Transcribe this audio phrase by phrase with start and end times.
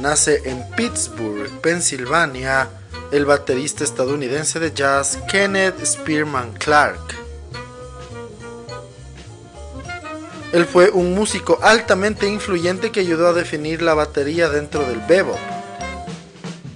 [0.00, 2.68] nace en Pittsburgh, Pensilvania,
[3.10, 7.00] el baterista estadounidense de jazz Kenneth Spearman Clark.
[10.52, 15.38] Él fue un músico altamente influyente que ayudó a definir la batería dentro del bebop.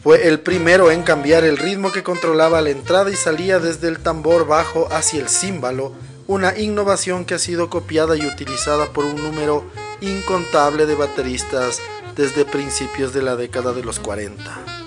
[0.03, 4.01] Fue el primero en cambiar el ritmo que controlaba la entrada y salía desde el
[4.01, 5.93] tambor bajo hacia el címbalo,
[6.27, 9.65] una innovación que ha sido copiada y utilizada por un número
[10.01, 11.81] incontable de bateristas
[12.17, 14.83] desde principios de la década de los 40.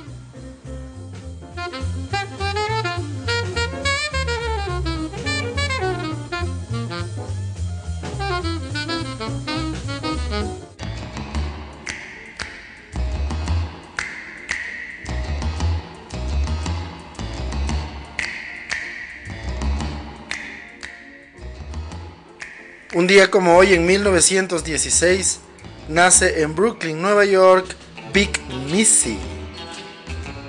[22.93, 25.41] Un día como hoy, en 1916,
[25.87, 27.65] nace en Brooklyn, Nueva York,
[28.13, 28.31] Big
[28.71, 29.17] Missy.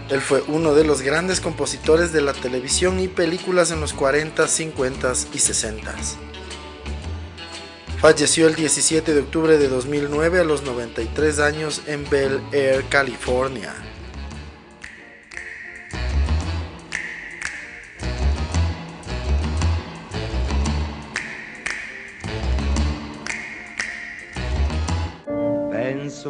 [0.08, 4.46] Él fue uno de los grandes compositores de la televisión y películas en los 40,
[4.46, 5.94] 50 y 60.
[8.00, 13.74] Falleció el 17 de octubre de 2009 a los 93 años en Bel Air, California.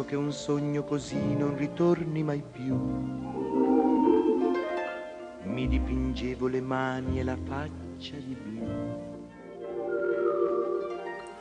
[0.07, 2.75] Che un sogno così non ritorni mai più.
[5.43, 8.65] Mi dipingevo le mani e la faccia di blu.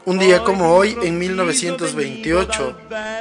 [0.04, 2.76] Un día como hoy, en 1928,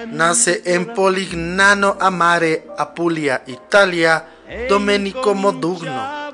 [0.08, 4.28] nace en Polignano a Mare, Apulia, Italia,
[4.68, 6.32] Domenico Modugno.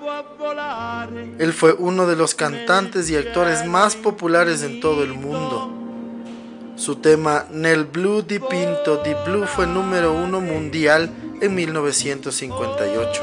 [1.37, 5.70] Él fue uno de los cantantes y actores más populares en todo el mundo.
[6.81, 13.21] Su tema Nel Blue di Pinto di Blue fue número uno mundial en 1958.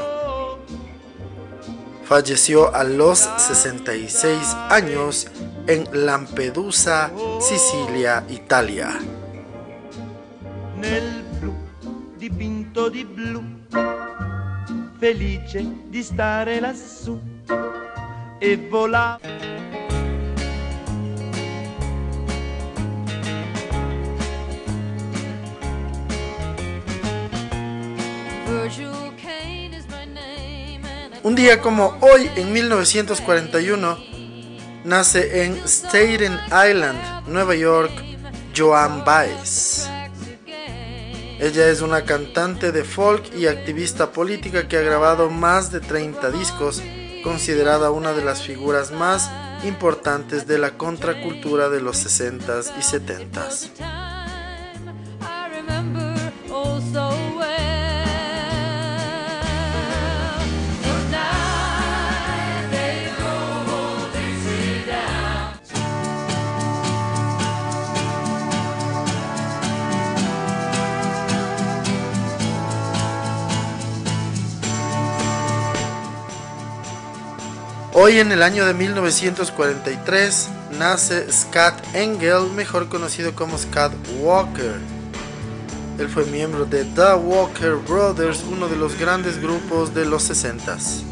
[2.05, 5.27] Falleció a los 66 años
[5.67, 7.11] en Lampedusa,
[7.41, 8.97] Sicilia, Italia.
[10.77, 11.53] Nel blu
[12.17, 13.43] dipinto di blu.
[31.29, 33.99] Un día como hoy, en 1941,
[34.83, 37.91] nace en Staten Island, Nueva York,
[38.57, 39.87] Joan Baez.
[41.39, 46.31] Ella es una cantante de folk y activista política que ha grabado más de 30
[46.31, 46.81] discos,
[47.23, 49.29] considerada una de las figuras más
[49.63, 54.08] importantes de la contracultura de los 60s y 70s.
[78.01, 80.47] Hoy en el año de 1943
[80.79, 84.75] nace Scott Engel, mejor conocido como Scott Walker.
[85.97, 91.03] Él fue miembro de The Walker Brothers, uno de los grandes grupos de los 60s.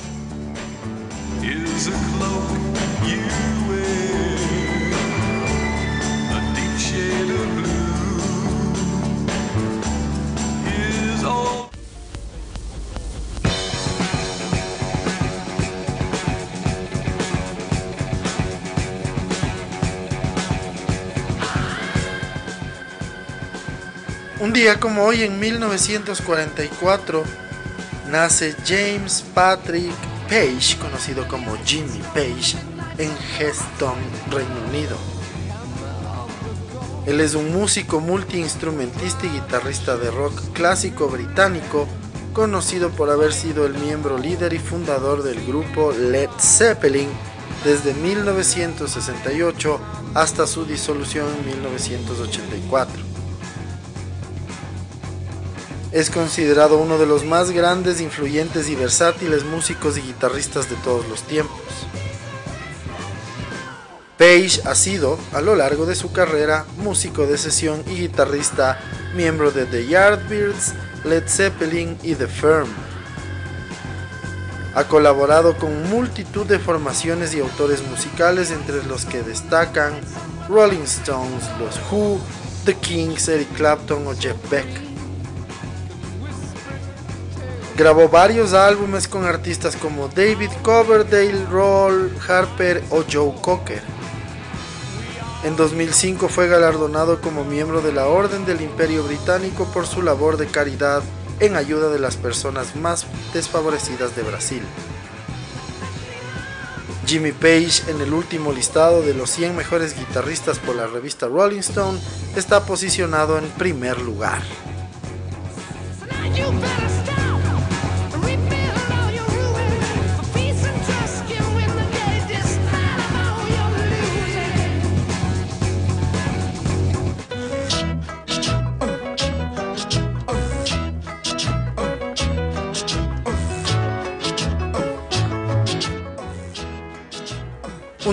[24.40, 27.24] Un día como hoy en 1944
[28.12, 29.92] nace James Patrick
[30.30, 32.56] Page, conocido como Jimmy Page,
[33.00, 33.96] en Heston,
[34.30, 34.96] Reino Unido.
[37.08, 41.88] Él es un músico multiinstrumentista y guitarrista de rock clásico británico,
[42.34, 47.10] conocido por haber sido el miembro líder y fundador del grupo Led Zeppelin
[47.66, 49.80] desde 1968
[50.14, 53.07] hasta su disolución en 1984.
[55.98, 61.08] Es considerado uno de los más grandes, influyentes y versátiles músicos y guitarristas de todos
[61.08, 61.58] los tiempos.
[64.20, 68.80] Page ha sido, a lo largo de su carrera, músico de sesión y guitarrista,
[69.16, 72.68] miembro de The Yardbirds, Led Zeppelin y The Firm.
[74.76, 79.94] Ha colaborado con multitud de formaciones y autores musicales entre los que destacan
[80.48, 82.20] Rolling Stones, Los Who,
[82.66, 84.87] The Kings, Eric Clapton o Jeff Beck.
[87.78, 93.84] Grabó varios álbumes con artistas como David Coverdale, Roll Harper o Joe Cocker.
[95.44, 100.38] En 2005 fue galardonado como miembro de la Orden del Imperio Británico por su labor
[100.38, 101.04] de caridad
[101.40, 104.64] en ayuda de las personas más desfavorecidas de Brasil.
[107.06, 111.60] Jimmy Page en el último listado de los 100 mejores guitarristas por la revista Rolling
[111.60, 112.00] Stone
[112.36, 114.42] está posicionado en primer lugar.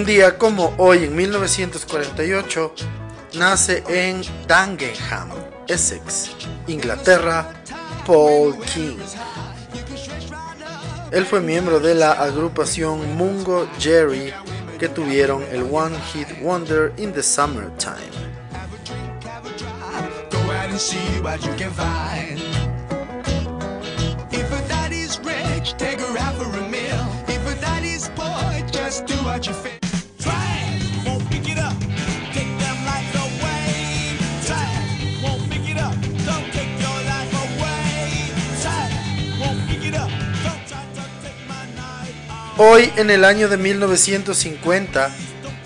[0.04, 2.74] Un día como hoy, en 1948,
[3.38, 5.30] nace en Dagenham,
[5.66, 6.32] Essex,
[6.66, 7.50] Inglaterra,
[8.06, 8.98] Paul King.
[11.10, 14.30] Él fue miembro de la agrupación Mungo Jerry
[14.78, 18.12] que tuvieron el One Hit Wonder in the Summertime.
[42.56, 45.10] Hoy, en el año de 1950,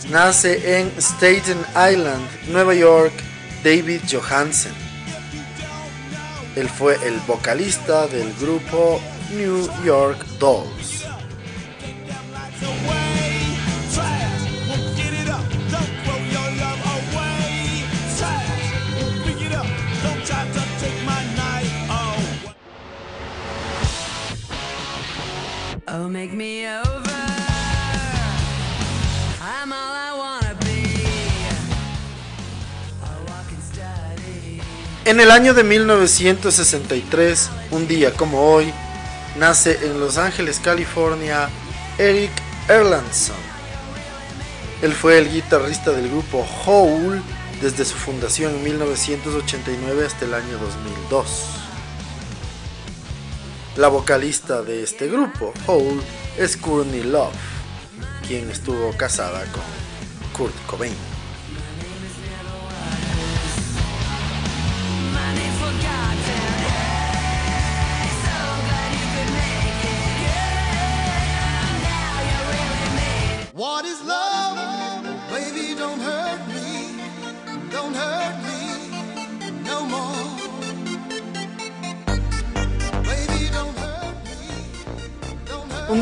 [0.08, 3.12] nace en Staten Island, Nueva York,
[3.62, 4.72] David Johansen.
[6.56, 9.02] Él fue el vocalista del grupo
[9.36, 10.97] New York Dolls.
[35.04, 38.72] En el año de 1963, un día como hoy,
[39.38, 41.48] nace en Los Ángeles, California,
[41.98, 42.30] Eric
[42.68, 43.36] Erlandson.
[44.82, 47.20] Él fue el guitarrista del grupo Hole
[47.60, 51.57] desde su fundación en 1989 hasta el año 2002.
[53.78, 56.00] La vocalista de este grupo, Hole,
[56.36, 57.32] es Courtney Love,
[58.26, 59.62] quien estuvo casada con
[60.36, 61.07] Kurt Cobain.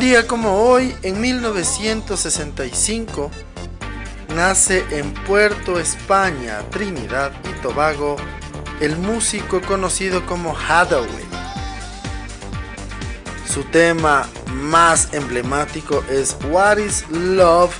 [0.07, 3.29] Día como hoy, en 1965,
[4.37, 8.15] nace en Puerto España, Trinidad y Tobago,
[8.81, 11.25] el músico conocido como Hathaway.
[13.53, 17.75] Su tema más emblemático es What is Love,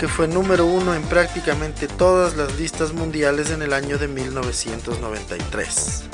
[0.00, 6.08] que fue número uno en prácticamente todas las listas mundiales en el año de 1993.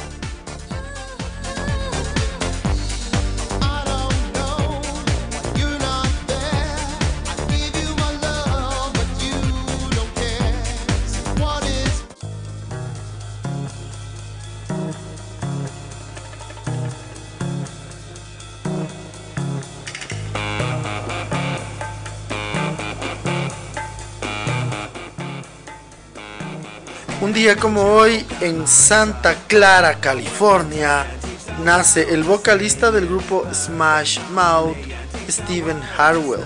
[27.35, 31.05] Día como hoy, en Santa Clara, California,
[31.65, 34.77] nace el vocalista del grupo Smash Mouth,
[35.29, 36.45] Steven Harwell.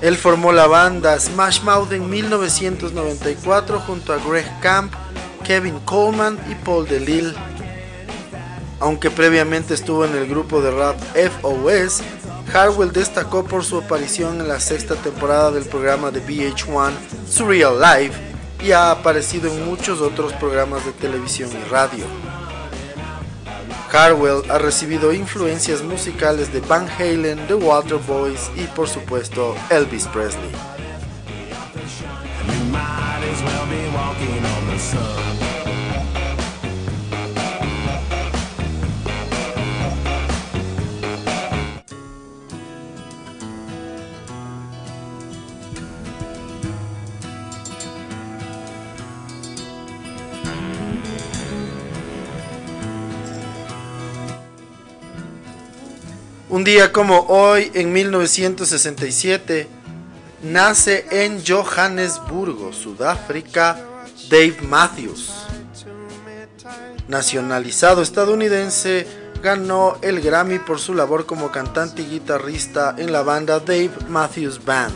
[0.00, 4.94] Él formó la banda Smash Mouth en 1994 junto a Greg Camp,
[5.44, 7.34] Kevin Coleman y Paul DeLille.
[8.80, 12.00] Aunque previamente estuvo en el grupo de rap FOS,
[12.52, 16.92] Harwell destacó por su aparición en la sexta temporada del programa de VH1
[17.28, 18.30] Surreal Life,
[18.62, 22.04] y ha aparecido en muchos otros programas de televisión y radio.
[23.92, 30.79] Harwell ha recibido influencias musicales de Van Halen, The Waterboys y por supuesto Elvis Presley.
[56.50, 59.68] Un día como hoy, en 1967,
[60.42, 63.78] nace en Johannesburgo, Sudáfrica,
[64.28, 65.30] Dave Matthews.
[67.06, 69.06] Nacionalizado estadounidense,
[69.40, 74.64] ganó el Grammy por su labor como cantante y guitarrista en la banda Dave Matthews
[74.64, 74.92] Band.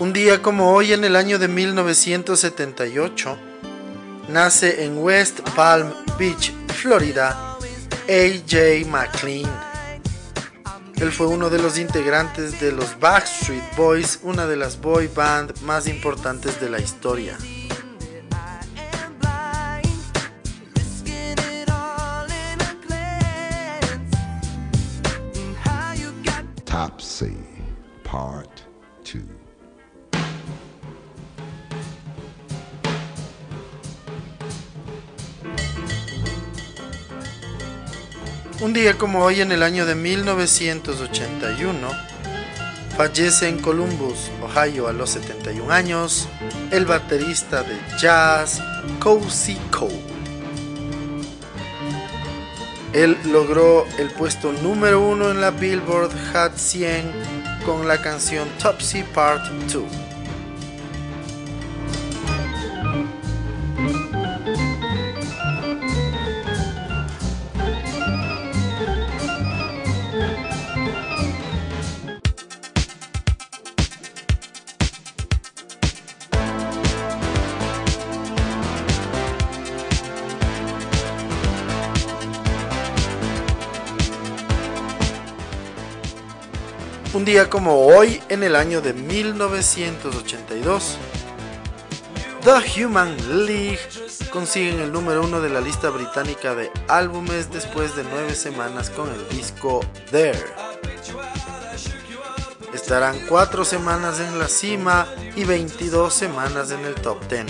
[0.00, 3.36] Un día como hoy en el año de 1978,
[4.30, 7.58] nace en West Palm Beach, Florida,
[8.08, 9.50] AJ McLean.
[10.96, 15.60] Él fue uno de los integrantes de los Backstreet Boys, una de las boy band
[15.64, 17.36] más importantes de la historia.
[26.64, 27.36] Topsy
[28.10, 28.59] Part
[38.60, 41.88] Un día como hoy en el año de 1981,
[42.94, 46.28] fallece en Columbus, Ohio a los 71 años,
[46.70, 48.60] el baterista de jazz
[48.98, 50.04] Cozy Cole.
[52.92, 57.12] Él logró el puesto número uno en la Billboard Hot 100
[57.64, 60.09] con la canción Topsy Part 2.
[87.50, 90.96] Como hoy, en el año de 1982,
[92.44, 93.16] The Human
[93.46, 93.80] League
[94.32, 99.10] consiguen el número uno de la lista británica de álbumes después de nueve semanas con
[99.10, 99.80] el disco
[100.10, 100.38] There.
[102.72, 107.46] Estarán cuatro semanas en la cima y 22 semanas en el top 10.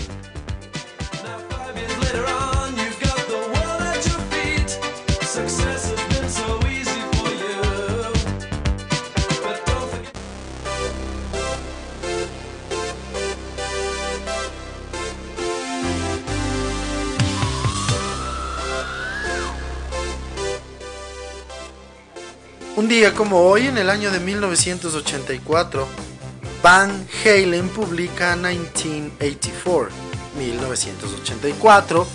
[22.80, 25.86] Un día como hoy, en el año de 1984,
[26.62, 29.90] Van Halen publica 1984,
[30.38, 32.06] 1984,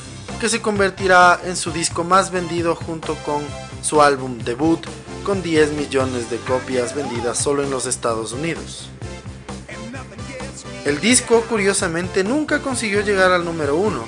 [0.41, 3.43] que se convertirá en su disco más vendido junto con
[3.83, 4.83] su álbum debut,
[5.23, 8.89] con 10 millones de copias vendidas solo en los Estados Unidos.
[10.83, 14.03] El disco, curiosamente, nunca consiguió llegar al número 1,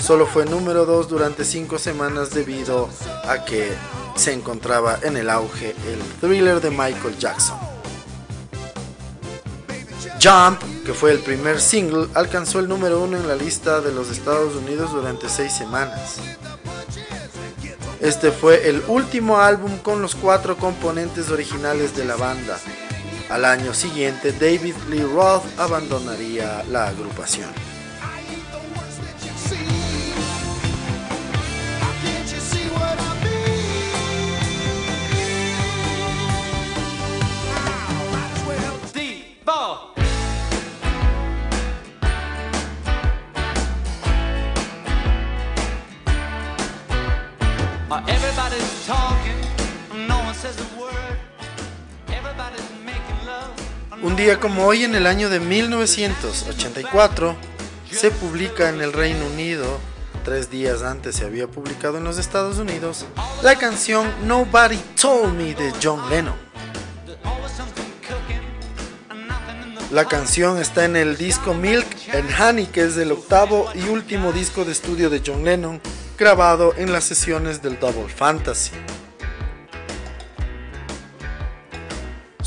[0.00, 2.88] solo fue número 2 durante 5 semanas debido
[3.28, 3.70] a que
[4.20, 7.58] se encontraba en el auge el thriller de Michael Jackson.
[10.22, 14.10] Jump, que fue el primer single, alcanzó el número uno en la lista de los
[14.10, 16.16] Estados Unidos durante seis semanas.
[18.00, 22.58] Este fue el último álbum con los cuatro componentes originales de la banda.
[23.30, 27.48] Al año siguiente, David Lee Roth abandonaría la agrupación.
[54.20, 57.34] Día como hoy en el año de 1984
[57.90, 59.80] se publica en el Reino Unido
[60.26, 63.06] tres días antes se había publicado en los Estados Unidos
[63.42, 66.34] la canción Nobody Told Me de John Lennon.
[69.90, 74.32] La canción está en el disco Milk and Honey, que es el octavo y último
[74.32, 75.80] disco de estudio de John Lennon,
[76.18, 78.72] grabado en las sesiones del Double Fantasy.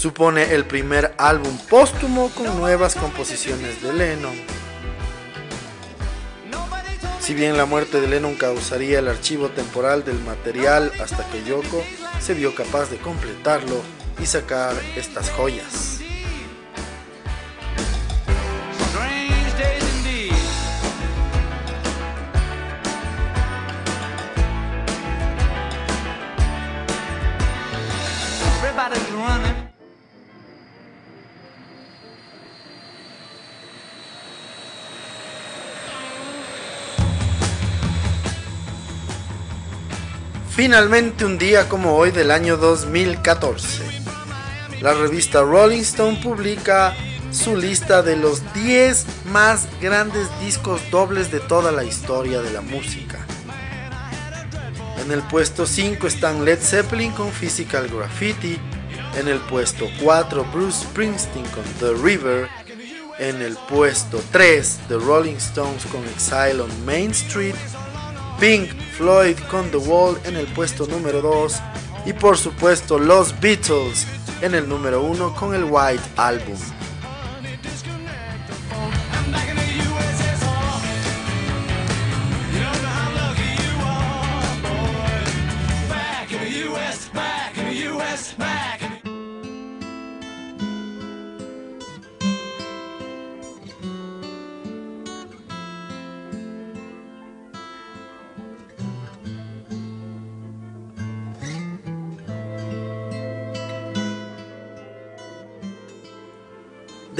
[0.03, 4.35] Supone el primer álbum póstumo con nuevas composiciones de Lennon.
[7.21, 11.81] Si bien la muerte de Lennon causaría el archivo temporal del material hasta que Yoko
[12.19, 13.81] se vio capaz de completarlo
[14.21, 16.02] y sacar estas joyas.
[40.55, 43.81] Finalmente un día como hoy del año 2014,
[44.81, 46.95] la revista Rolling Stone publica
[47.31, 52.61] su lista de los 10 más grandes discos dobles de toda la historia de la
[52.61, 53.25] música.
[55.03, 58.59] En el puesto 5 están Led Zeppelin con Physical Graffiti,
[59.19, 62.47] en el puesto 4 Bruce Springsteen con The River,
[63.17, 67.55] en el puesto 3 The Rolling Stones con Exile on Main Street,
[68.39, 71.59] Pink Floyd con The Wall en el puesto número 2
[72.05, 74.05] y por supuesto los Beatles
[74.41, 76.57] en el número 1 con el White Album.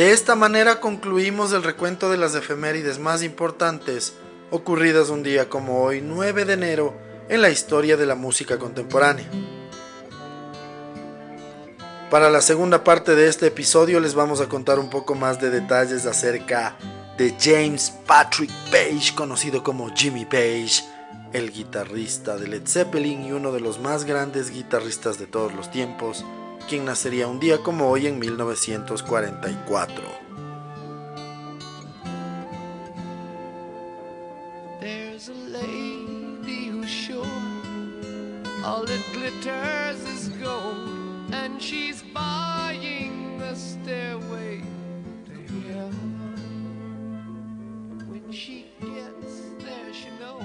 [0.04, 4.12] De esta manera concluimos el recuento de las efemérides más importantes
[4.52, 6.94] ocurridas un día como hoy, 9 de enero,
[7.30, 9.26] en la historia de la música contemporánea.
[12.12, 15.50] Para la segunda parte de este episodio les vamos a contar un poco más de
[15.50, 16.76] detalles acerca
[17.18, 20.84] de James Patrick Page, conocido como Jimmy Page,
[21.32, 25.72] el guitarrista de Led Zeppelin y uno de los más grandes guitarristas de todos los
[25.72, 26.26] tiempos,
[26.68, 30.04] quien nacería un día como hoy en 1944.
[34.80, 37.26] There's a lady who's sure
[38.64, 44.62] all that glitters is gold, and she's buying the stairway
[45.26, 45.34] to
[45.68, 46.14] heaven.
[48.10, 50.44] When she gets there, she knows.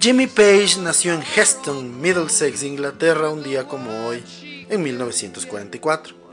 [0.00, 4.22] Jimmy Page nació en Heston, Middlesex, Inglaterra, un día como hoy,
[4.68, 6.24] en 1944.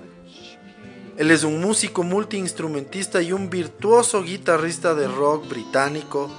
[1.18, 6.32] Él es un músico multiinstrumentista y un virtuoso guitarrista de rock británico,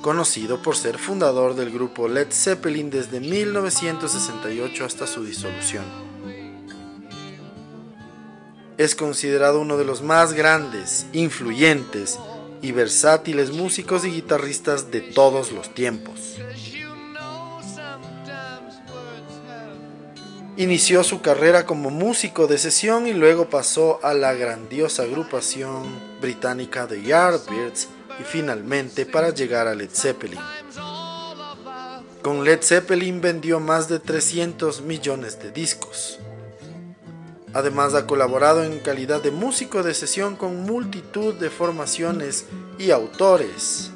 [0.00, 5.84] conocido por ser fundador del grupo Led Zeppelin desde 1968 hasta su disolución.
[8.78, 12.18] Es considerado uno de los más grandes, influyentes
[12.62, 16.36] y versátiles músicos y guitarristas de todos los tiempos.
[20.58, 25.84] Inició su carrera como músico de sesión y luego pasó a la grandiosa agrupación
[26.20, 27.86] británica The Yardbirds
[28.18, 30.40] y finalmente para llegar a Led Zeppelin.
[32.22, 36.18] Con Led Zeppelin vendió más de 300 millones de discos.
[37.54, 42.46] Además ha colaborado en calidad de músico de sesión con multitud de formaciones
[42.80, 43.92] y autores.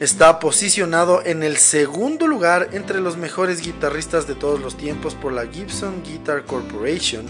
[0.00, 5.30] Está posicionado en el segundo lugar entre los mejores guitarristas de todos los tiempos por
[5.30, 7.26] la Gibson Guitar Corporation,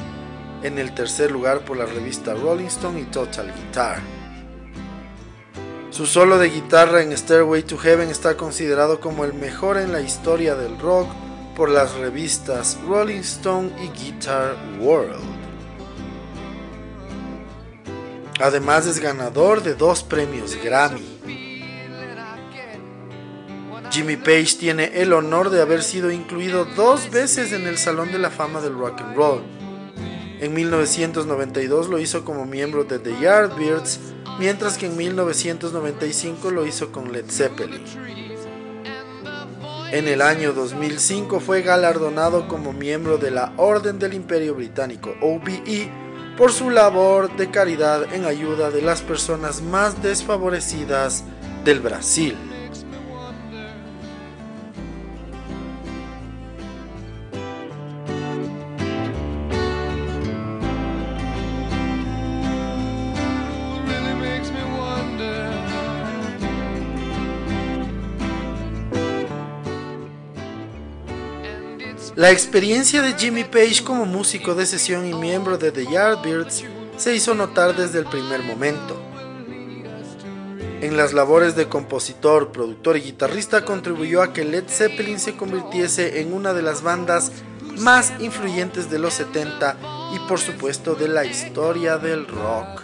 [0.63, 3.99] en el tercer lugar por la revista Rolling Stone y Total Guitar.
[5.91, 10.01] Su solo de guitarra en Stairway to Heaven está considerado como el mejor en la
[10.01, 11.09] historia del rock
[11.57, 15.19] por las revistas Rolling Stone y Guitar World.
[18.41, 21.10] Además es ganador de dos premios Grammy.
[23.90, 28.20] Jimmy Page tiene el honor de haber sido incluido dos veces en el Salón de
[28.20, 29.42] la Fama del Rock and Roll.
[30.38, 33.98] En 1992 lo hizo como miembro de The Yardbirds,
[34.38, 37.83] mientras que en 1995 lo hizo con Led Zeppelin.
[39.90, 45.90] En el año 2005 fue galardonado como miembro de la Orden del Imperio Británico, OBE,
[46.37, 51.24] por su labor de caridad en ayuda de las personas más desfavorecidas
[51.64, 52.37] del Brasil.
[72.21, 76.65] La experiencia de Jimmy Page como músico de sesión y miembro de The Yardbirds
[76.99, 79.01] se hizo notar desde el primer momento.
[80.83, 86.21] En las labores de compositor, productor y guitarrista contribuyó a que Led Zeppelin se convirtiese
[86.21, 87.33] en una de las bandas
[87.79, 89.79] más influyentes de los 70
[90.15, 92.83] y por supuesto de la historia del rock.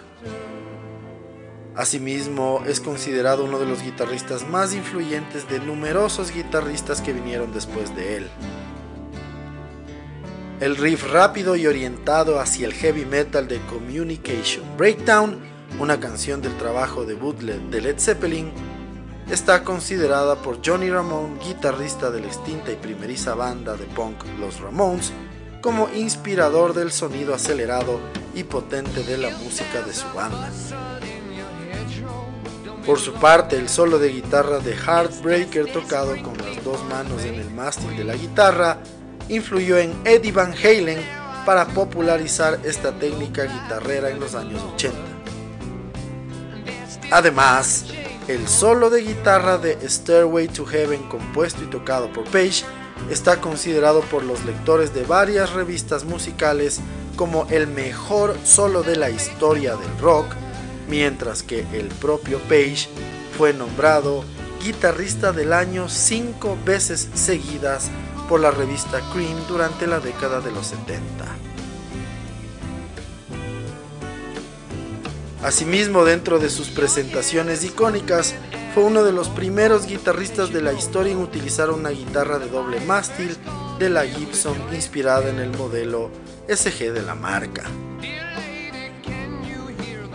[1.74, 7.94] Asimismo, es considerado uno de los guitarristas más influyentes de numerosos guitarristas que vinieron después
[7.94, 8.30] de él.
[10.58, 15.38] El riff rápido y orientado hacia el heavy metal de Communication Breakdown,
[15.78, 18.50] una canción del trabajo de bootleg de Led Zeppelin,
[19.30, 24.58] está considerada por Johnny Ramone, guitarrista de la extinta y primeriza banda de punk Los
[24.60, 25.12] Ramones,
[25.60, 28.00] como inspirador del sonido acelerado
[28.34, 30.50] y potente de la música de su banda.
[32.86, 37.34] Por su parte, el solo de guitarra de Heartbreaker tocado con las dos manos en
[37.34, 38.78] el mástil de la guitarra
[39.28, 40.98] influyó en Eddie Van Halen
[41.44, 44.96] para popularizar esta técnica guitarrera en los años 80.
[47.10, 47.86] Además,
[48.26, 52.64] el solo de guitarra de Stairway to Heaven compuesto y tocado por Page
[53.10, 56.80] está considerado por los lectores de varias revistas musicales
[57.14, 60.26] como el mejor solo de la historia del rock,
[60.88, 62.88] mientras que el propio Page
[63.38, 64.24] fue nombrado
[64.62, 67.90] guitarrista del año cinco veces seguidas
[68.28, 71.24] por la revista Cream durante la década de los 70.
[75.42, 78.34] Asimismo, dentro de sus presentaciones icónicas,
[78.74, 82.80] fue uno de los primeros guitarristas de la historia en utilizar una guitarra de doble
[82.80, 83.36] mástil
[83.78, 86.10] de la Gibson inspirada en el modelo
[86.48, 87.62] SG de la marca.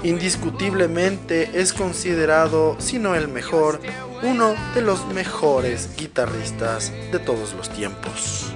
[0.04, 3.80] Indiscutiblemente es considerado, si no el mejor,
[4.24, 8.51] uno de los mejores guitarristas de todos los tiempos.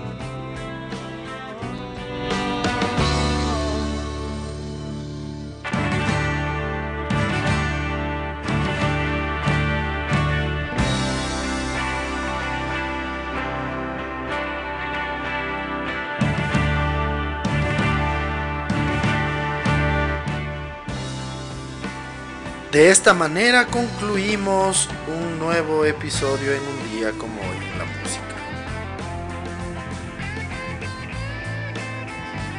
[22.76, 28.36] De esta manera concluimos un nuevo episodio en un día como hoy en la música.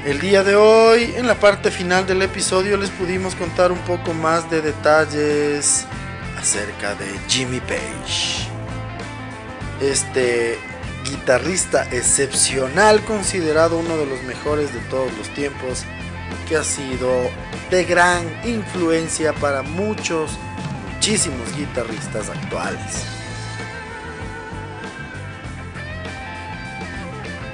[0.07, 4.14] El día de hoy, en la parte final del episodio, les pudimos contar un poco
[4.14, 5.85] más de detalles
[6.38, 8.48] acerca de Jimmy Page.
[9.83, 10.59] Este
[11.05, 15.85] guitarrista excepcional, considerado uno de los mejores de todos los tiempos,
[16.48, 17.30] que ha sido
[17.70, 20.32] de gran influencia para muchos,
[20.94, 23.04] muchísimos guitarristas actuales.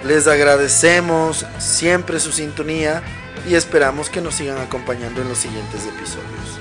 [0.05, 3.03] Les agradecemos siempre su sintonía
[3.49, 6.61] y esperamos que nos sigan acompañando en los siguientes episodios.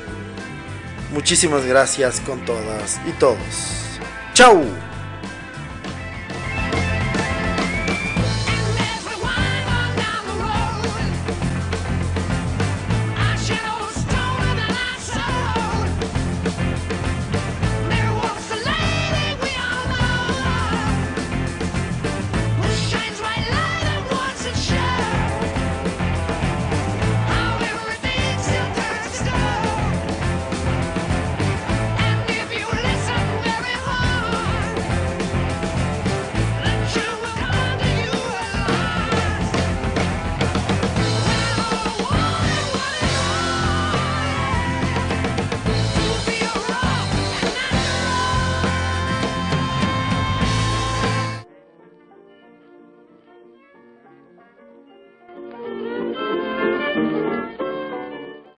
[1.11, 3.99] Muchísimas gracias con todas y todos.
[4.33, 4.90] ¡Chao!